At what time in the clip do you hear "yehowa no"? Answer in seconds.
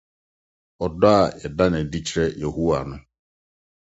2.39-2.95